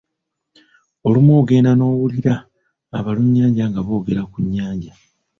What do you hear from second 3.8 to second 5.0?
boogera ku nnyanja.